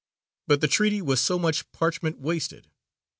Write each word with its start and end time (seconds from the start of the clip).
But 0.47 0.61
the 0.61 0.67
treaty 0.67 0.99
was 0.99 1.21
so 1.21 1.37
much 1.37 1.71
parchment 1.73 2.19
wasted. 2.19 2.67